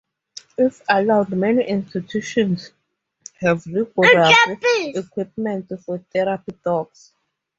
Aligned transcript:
If 0.57 0.81
allowed, 0.89 1.29
many 1.29 1.63
institutions 1.69 2.71
have 3.35 3.63
rigorous 3.67 4.33
requirements 5.15 5.85
for 5.85 5.99
therapy 6.11 6.57
dogs. 6.65 7.13